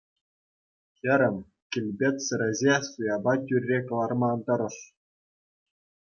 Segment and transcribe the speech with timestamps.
[0.99, 1.35] Хӗрӗм,
[1.75, 4.77] килпетсӗр ӗҫе суяпа тӳрре кӑларма ан тӑрӑш.